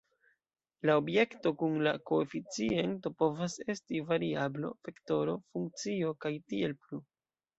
La 0.89 0.93
objekto 0.99 1.51
kun 1.61 1.75
la 1.87 1.91
koeficiento 2.11 3.11
povas 3.19 3.59
esti 3.73 4.01
variablo, 4.09 4.71
vektoro, 4.89 5.35
funkcio, 5.53 6.15
kaj 6.25 6.33
tiel 6.55 6.77
plu. 6.87 7.03